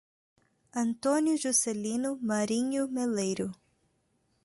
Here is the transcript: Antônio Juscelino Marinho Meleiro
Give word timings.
Antônio 0.75 1.37
Juscelino 1.37 2.17
Marinho 2.23 2.87
Meleiro 2.87 3.51